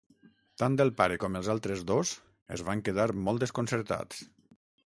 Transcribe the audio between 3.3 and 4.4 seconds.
desconcertats.